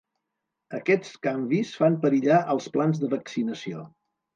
[0.77, 3.91] Aquests canvis fan perillar els plans de vaccinació.